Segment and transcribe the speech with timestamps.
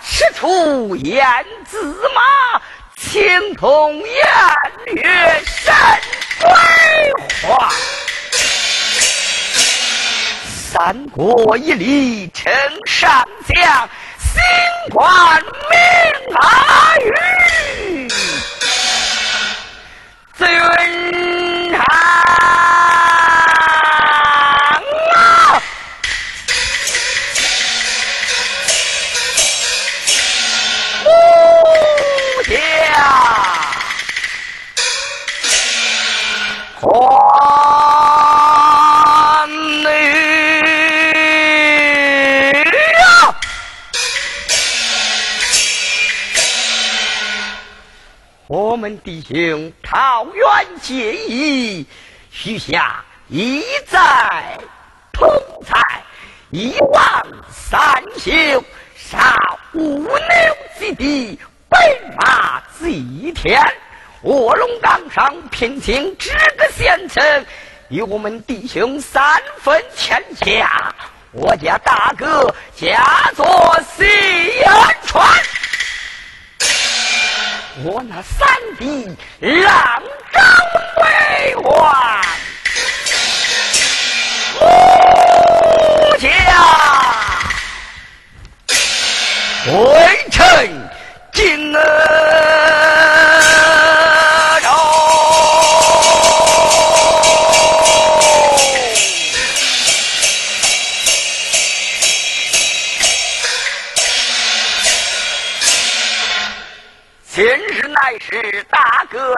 [0.00, 1.24] 赤兔燕
[1.66, 2.60] 子马，
[2.96, 4.04] 青铜偃
[4.94, 5.74] 月神
[6.40, 6.48] 规
[7.42, 7.68] 划。
[10.70, 12.50] 三国一里称
[12.86, 14.40] 上将，新
[14.90, 15.78] 冠名
[16.34, 18.10] 阿谀。
[20.38, 20.48] 尊
[48.82, 50.44] 我们弟兄桃园
[50.80, 51.86] 结义，
[52.32, 54.58] 许下一再
[55.12, 55.30] 同
[55.64, 55.80] 在，
[56.50, 58.32] 一望三休，
[58.96, 60.18] 杀五牛
[60.80, 61.38] 之地，
[61.70, 61.78] 北
[62.18, 63.62] 马祭天。
[64.22, 67.46] 卧龙岗上聘请这个县城，
[67.88, 70.92] 与我们弟兄三分天下。
[71.30, 73.46] 我家大哥家作
[73.96, 74.04] 西
[75.06, 75.24] 川。
[77.78, 78.46] 我那三
[78.78, 80.40] 弟浪高
[81.00, 81.72] 为王，
[84.60, 84.62] 武
[86.18, 86.26] 家
[89.68, 89.72] 微
[90.30, 90.38] 臣
[91.32, 92.61] 敬儿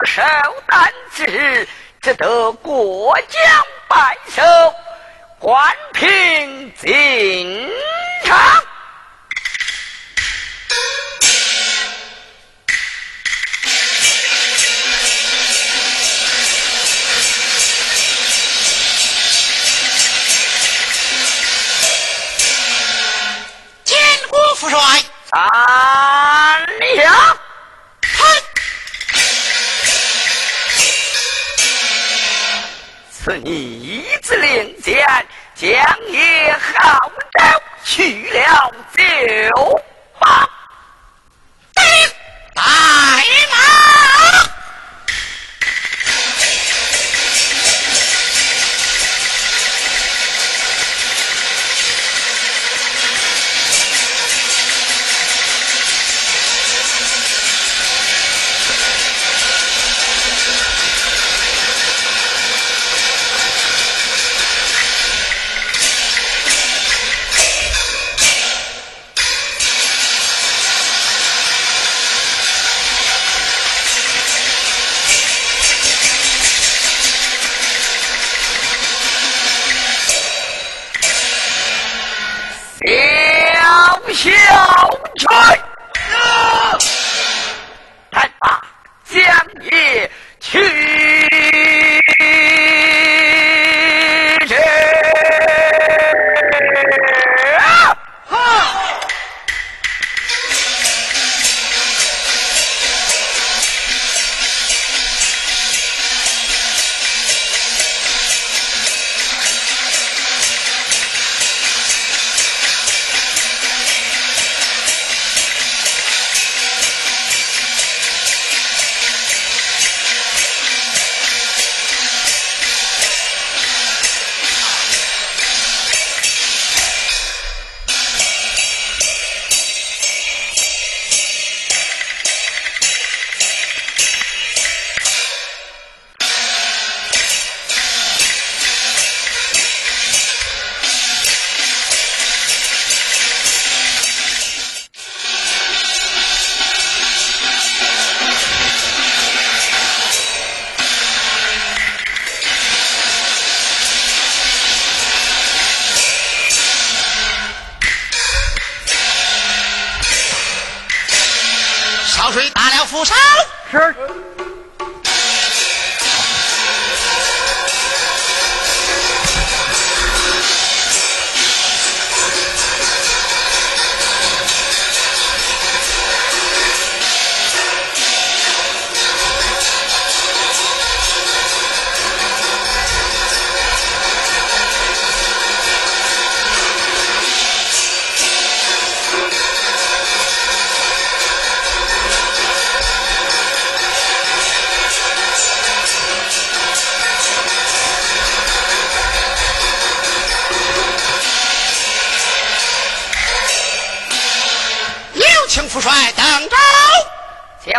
[0.05, 0.21] 大哥寿
[0.67, 1.67] 诞之日，
[1.99, 3.41] 只得过江
[3.87, 4.43] 拜寿，
[5.39, 7.67] 官平进
[8.23, 8.61] 场。
[23.83, 23.97] 见
[24.29, 24.79] 过父帅。
[25.27, 25.84] 三
[33.25, 35.03] 此逆子令箭，
[35.55, 35.73] 将
[36.09, 39.81] 也号召去了就
[40.19, 40.47] 罢。
[42.53, 44.14] 大马。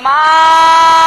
[0.06, 1.05] 且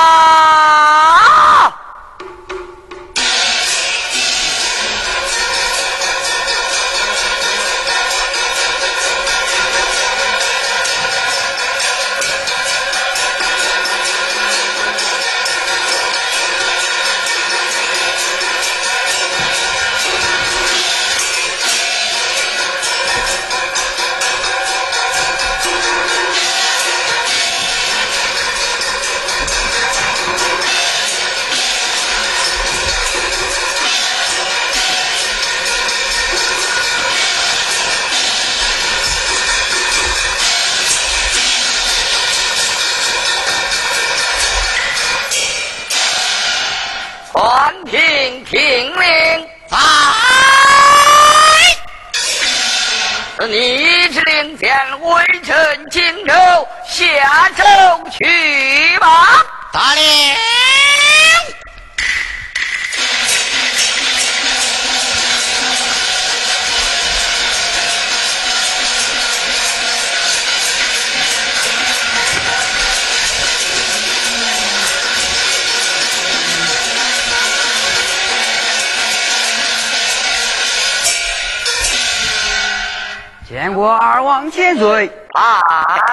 [83.79, 85.61] 见过二王千岁，罢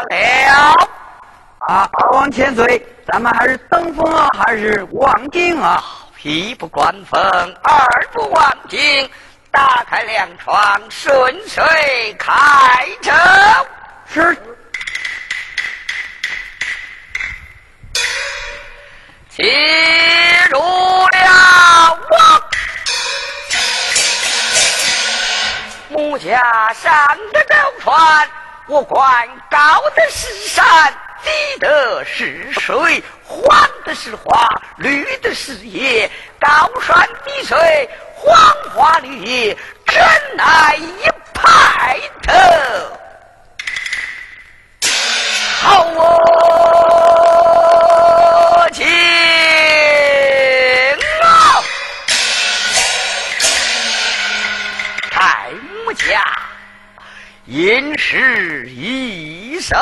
[0.08, 0.88] 了，
[1.58, 5.82] 啊，王千岁，咱们还是登峰啊，还是望京啊？
[6.22, 7.20] 一不观风，
[7.64, 9.10] 二不望京，
[9.50, 11.64] 打开两窗，顺水
[12.16, 12.32] 开
[13.02, 13.12] 舟。
[14.06, 14.36] 是。
[19.28, 19.44] 进
[20.50, 20.60] 入
[26.18, 26.92] 家上
[27.32, 28.28] 的舟船，
[28.68, 29.58] 我管高
[29.94, 30.64] 的是山，
[31.22, 38.36] 低的是水，黄的是花，绿的是叶，高山低水，黄
[38.74, 39.56] 花绿叶，
[39.86, 42.32] 真乃一派头。
[45.62, 47.05] 好哦
[57.56, 59.74] 因事易手，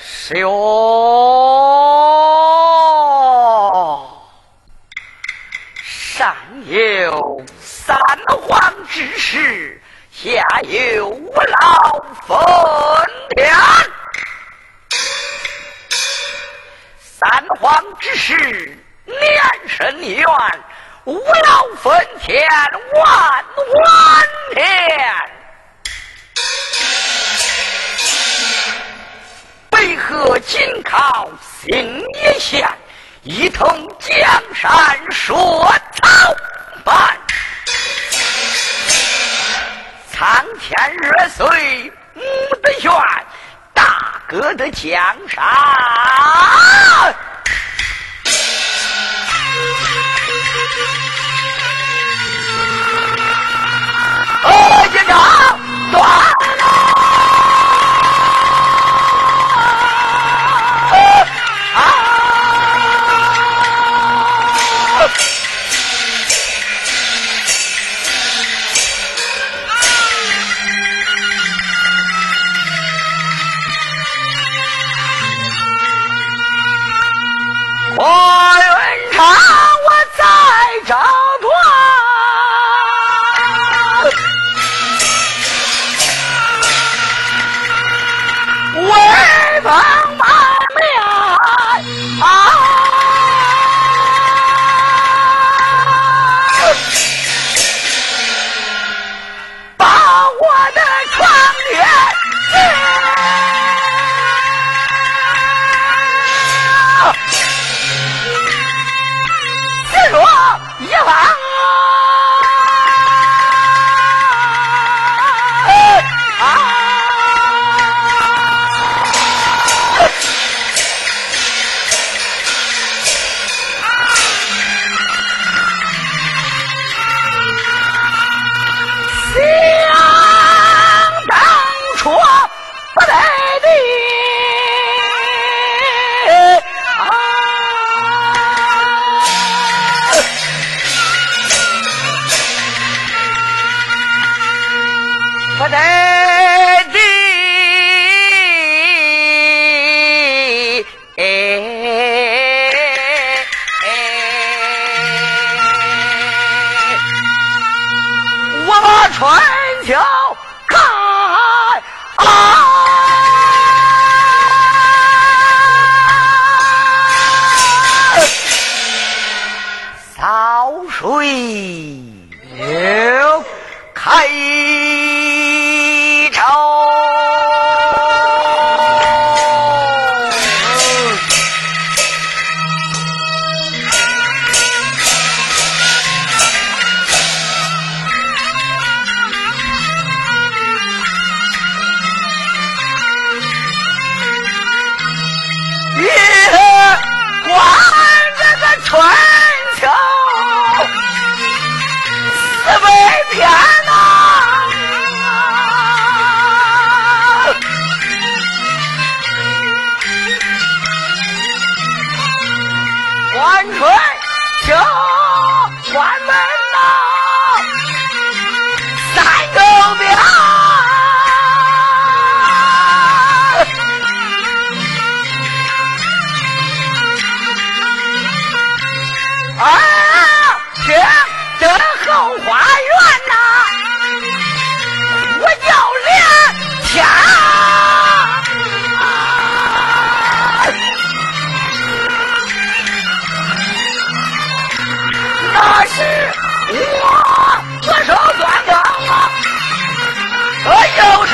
[0.00, 0.48] 是哟，
[5.82, 6.32] 上
[6.68, 7.98] 有三
[8.40, 9.82] 皇之事。
[10.12, 12.38] 下有五老分
[13.30, 13.52] 田，
[17.00, 19.18] 三皇之事年
[19.66, 20.24] 深远，
[21.08, 22.46] 五老分田
[22.92, 24.60] 万万年。
[29.70, 32.68] 北河紧靠新野县，
[33.22, 33.66] 一统
[33.98, 34.20] 江
[34.54, 36.36] 山说草
[36.84, 37.16] 办。
[40.12, 42.22] 苍天热水母
[42.62, 42.92] 的悬，
[43.72, 44.92] 大哥的江
[45.26, 45.42] 山。
[54.44, 55.18] 哦，局长，
[55.92, 56.47] 断。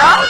[0.05, 0.21] 아,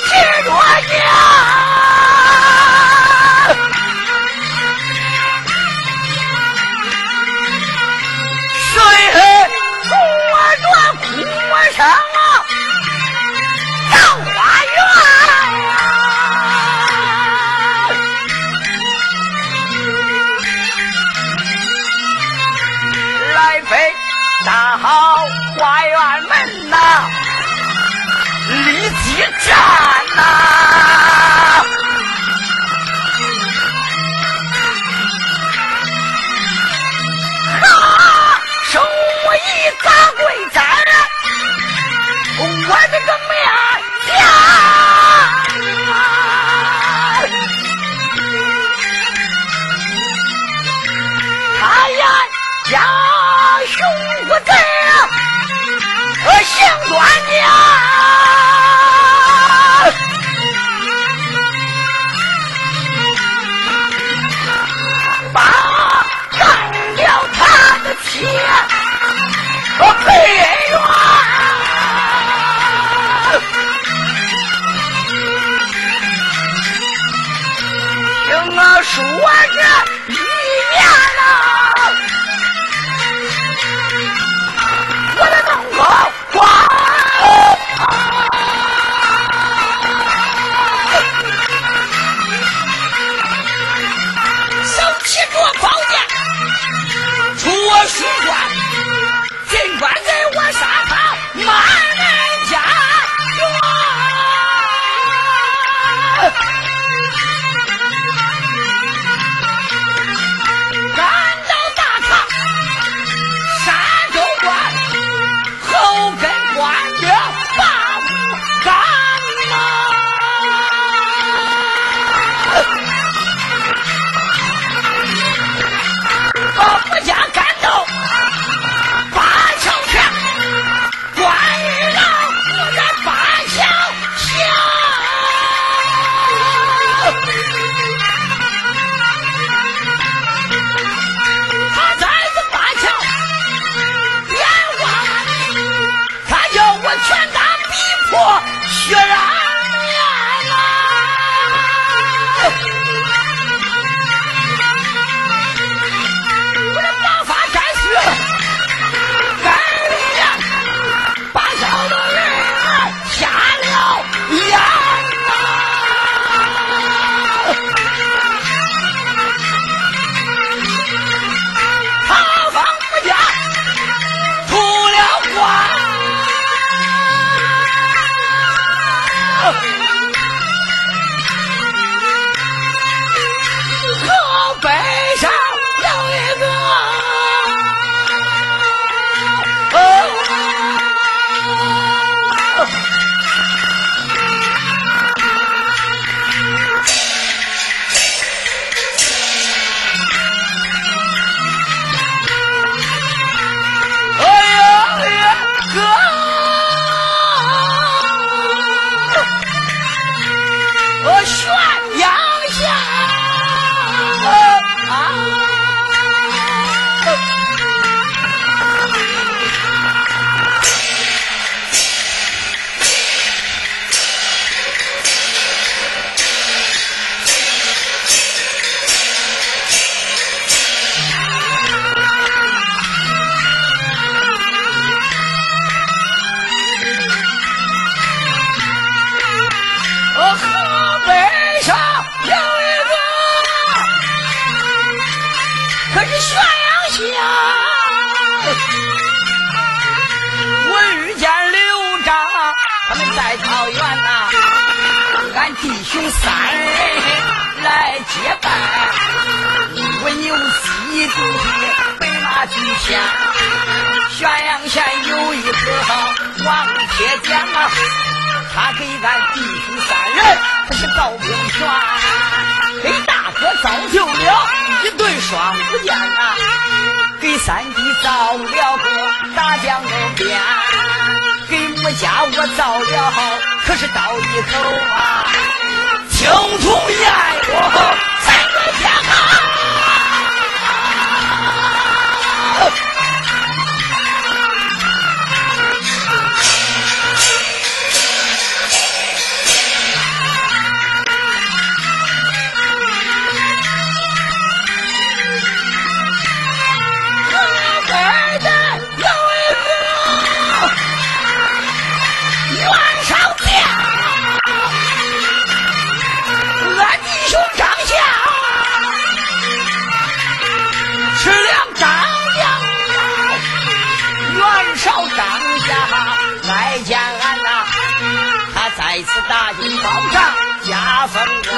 [328.94, 330.22] 在此大金宝上
[330.62, 331.52] 加封官，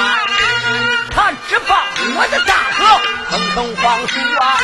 [1.10, 1.84] 他只把
[2.16, 2.80] 我的大哥
[3.28, 4.56] 封成皇叔啊，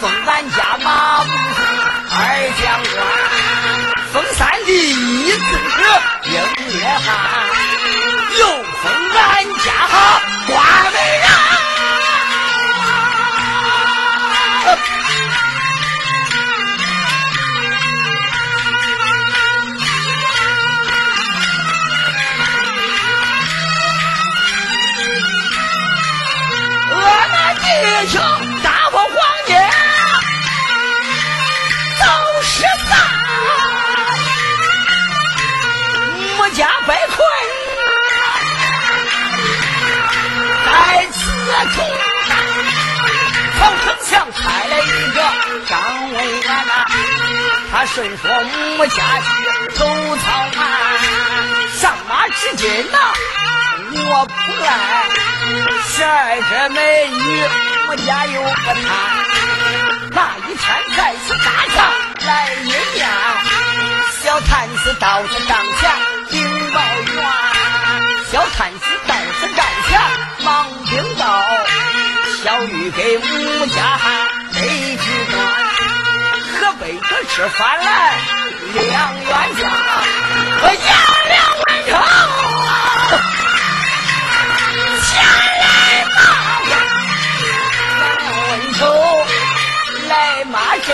[0.00, 1.30] 封俺家马步
[2.10, 2.16] 二
[2.60, 2.98] 将官，
[4.12, 5.38] 封三弟一子
[6.24, 6.32] 英
[6.72, 7.08] 烈汉，
[8.40, 8.48] 又
[8.82, 8.82] 封
[9.14, 9.70] 俺家
[10.48, 10.56] 关
[10.92, 11.45] 美人。
[27.66, 27.72] 弟
[28.10, 28.22] 兄，
[28.62, 29.10] 大破黄
[29.46, 29.56] 金
[31.98, 32.04] 都
[32.42, 32.94] 是咱，
[36.38, 37.18] 我家被困，
[40.64, 40.68] 在
[41.10, 41.18] 此
[41.74, 41.76] 处。
[43.58, 45.18] 曹丞相派来一个
[45.66, 45.72] 张
[46.12, 46.72] 维安呐，
[47.72, 48.22] 他顺说
[48.78, 49.26] 我家去
[49.76, 49.84] 偷
[50.18, 50.24] 草
[50.54, 50.58] 蛮，
[51.80, 52.96] 上马之金呐，
[53.92, 54.66] 我不来，
[55.84, 57.42] 十二个美女。
[57.88, 58.48] 我家有个
[58.82, 58.88] 他，
[60.10, 60.64] 那一天
[60.96, 61.76] 在此大上
[62.26, 62.28] 来
[62.64, 63.00] 应验。
[64.22, 65.88] 小探子到这帐前
[66.30, 66.34] 禀
[66.72, 66.80] 报
[67.14, 67.16] 员，
[68.32, 69.88] 小探子到此帐前
[70.44, 70.44] 忙
[70.84, 71.22] 禀报：
[72.42, 73.78] 小玉给母家
[74.52, 74.58] 备
[74.96, 75.34] 纸端，
[76.58, 78.18] 可背着吃饭来
[78.74, 79.24] 两员
[79.56, 79.62] 家，
[80.60, 80.98] 我杨
[81.28, 81.94] 两文成，
[90.56, 90.88] 来骂阵，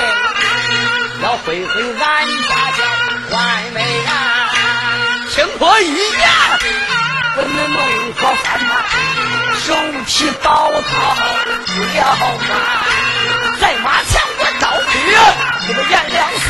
[1.22, 2.82] 要会会俺家叫
[3.30, 3.32] 关
[3.72, 4.10] 美兰，
[5.30, 5.84] 听我一
[6.18, 6.28] 言，
[7.36, 7.78] 我能弄
[8.14, 8.70] 个饭吗？
[9.64, 9.66] 手
[10.08, 10.10] 提
[10.42, 10.48] 刀
[10.82, 10.90] 套
[11.66, 11.96] 不了
[12.42, 12.50] 吗？
[13.60, 14.92] 在马前我刀去，
[15.68, 16.44] 这个颜良死，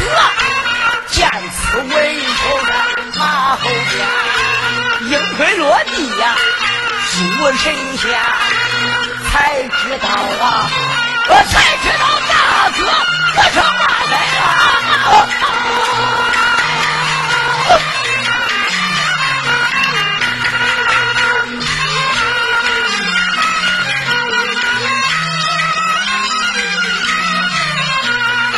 [1.08, 1.60] 见此
[1.94, 2.70] 为首在
[3.18, 3.22] 马
[3.56, 6.34] 后边，鹰飞落地呀，
[7.12, 7.18] 诸
[7.58, 7.62] 神
[7.98, 8.02] 仙
[9.30, 10.08] 才知道
[10.40, 11.01] 啊。
[11.28, 12.32] 我才知道大
[12.70, 12.80] 哥
[13.36, 14.40] 我成马贼了。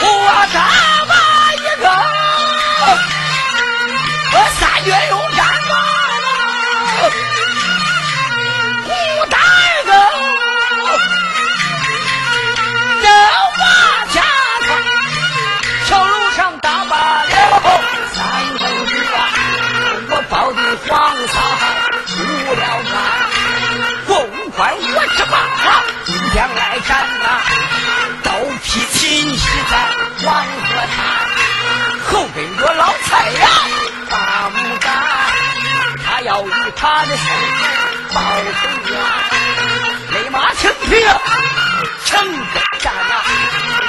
[0.00, 0.06] 我
[0.52, 0.93] 打
[33.04, 33.48] 跟着老蔡呀
[34.08, 34.92] 大木杆，
[36.04, 37.62] 他要与他的兄弟
[38.14, 38.92] 报仇冤，
[40.10, 40.90] 勒马请平，
[42.04, 43.12] 城根战呐，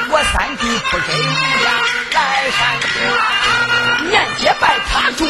[0.09, 1.25] 我三弟不给人
[1.63, 1.65] 家
[2.11, 2.19] 来
[2.51, 2.93] 山关，
[4.09, 5.25] 面接拜他主。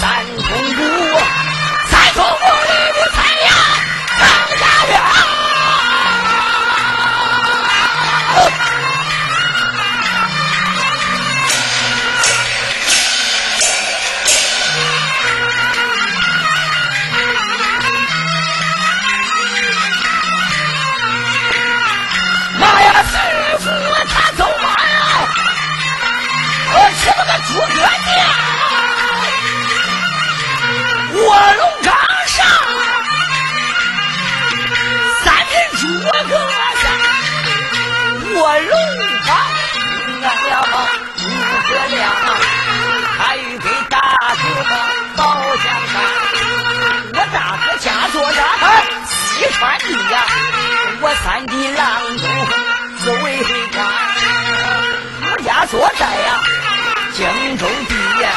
[0.00, 0.42] 三公
[0.76, 0.80] 主，
[1.90, 2.24] 三公主
[45.20, 47.30] 里的太阳，张
[47.80, 47.88] 家
[50.08, 50.12] 亮。
[51.24, 51.82] 三弟郎
[52.18, 52.24] 中
[53.00, 53.78] 自为官，
[55.32, 56.40] 我家所在呀，
[57.14, 58.28] 荆州地呀，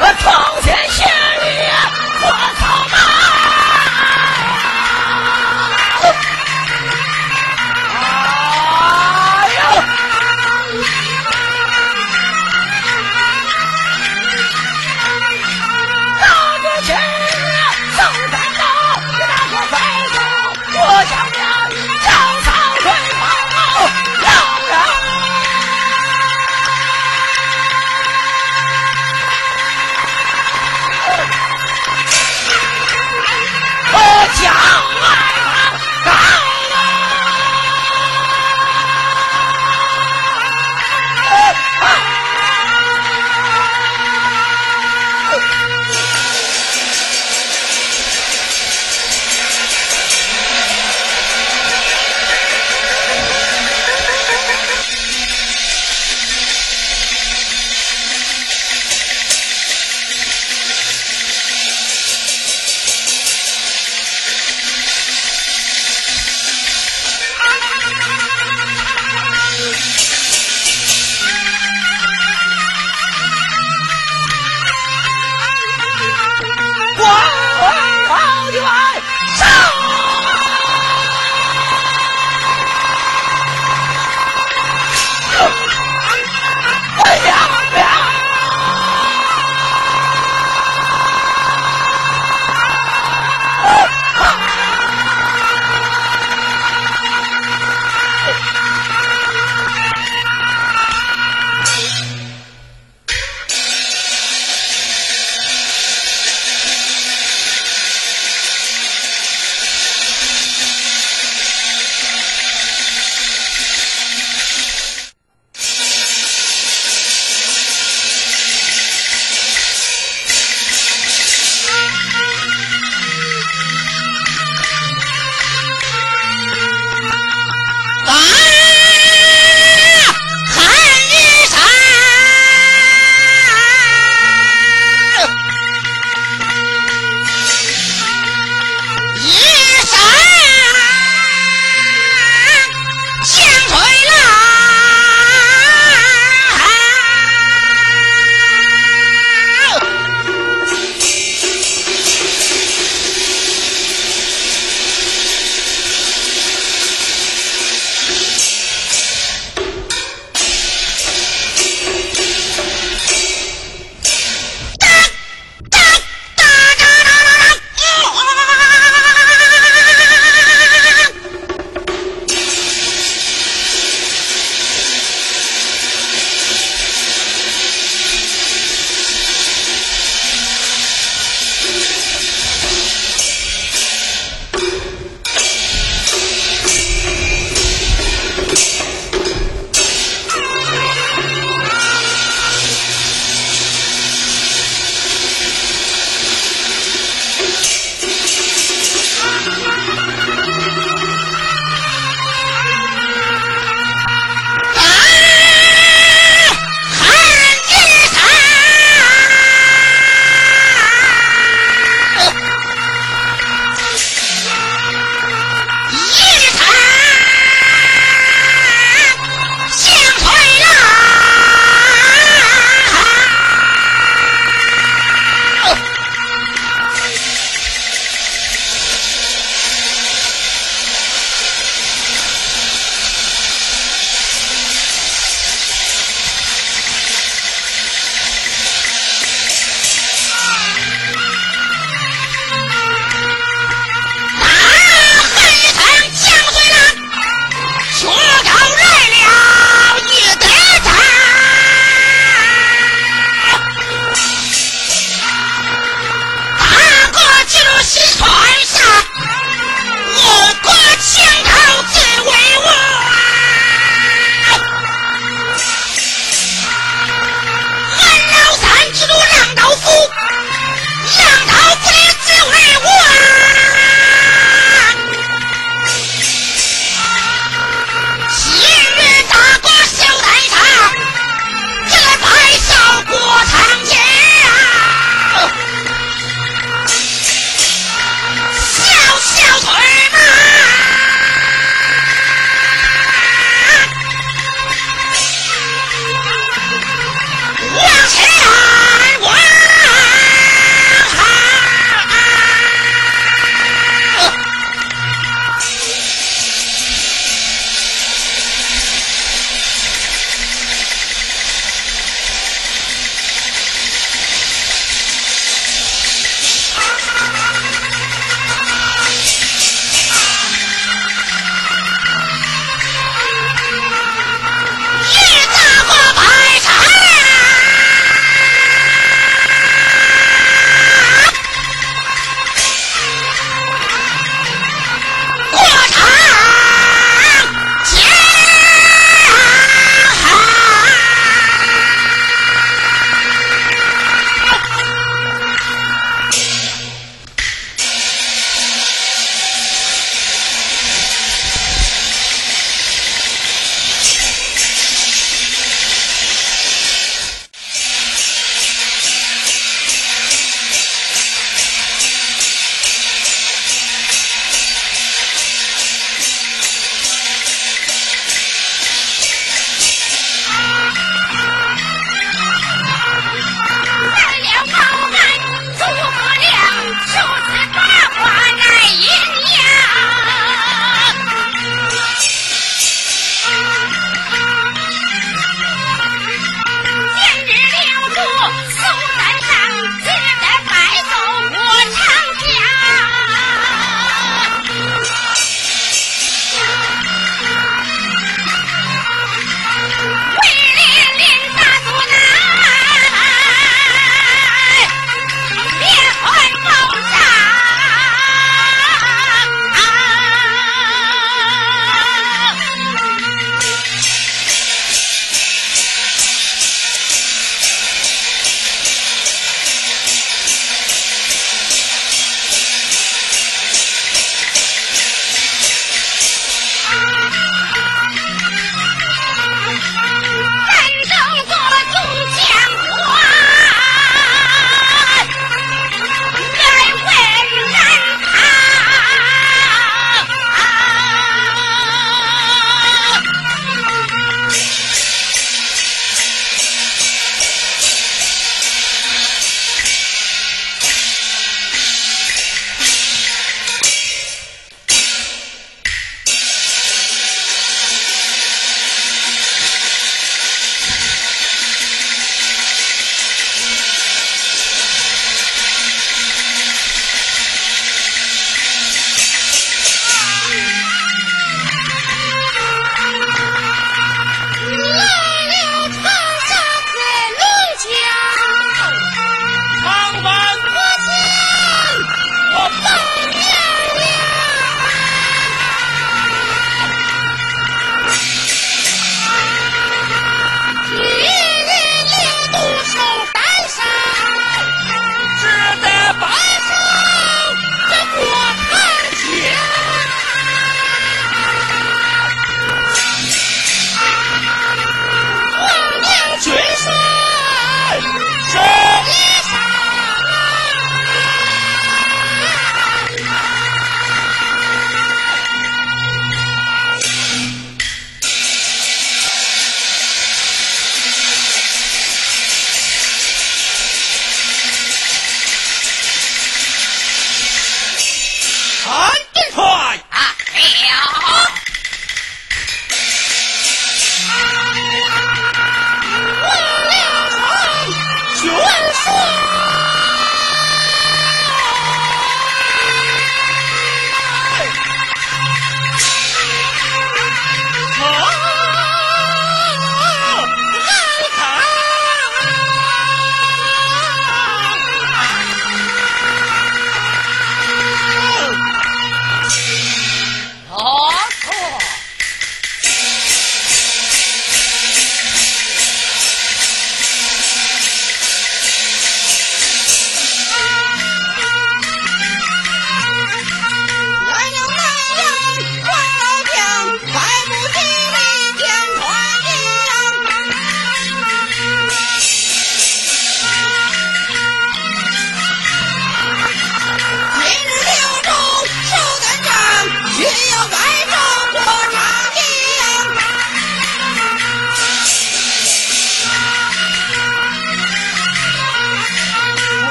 [0.00, 1.06] 我朝天县
[1.40, 1.44] 里
[2.22, 2.24] 我
[2.58, 3.13] 操马。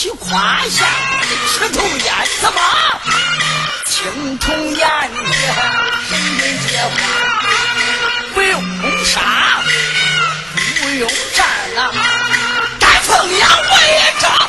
[0.00, 0.86] 去夸下
[1.48, 2.60] 赤头烟，怎么
[3.84, 5.08] 青铜烟呀？
[6.08, 6.40] 人
[6.72, 6.96] 人花
[7.40, 7.44] 话，
[8.32, 8.62] 不用
[9.04, 9.60] 杀，
[10.80, 11.44] 不用战
[11.78, 11.90] 啊，
[12.78, 14.47] 丹凤阳我也照。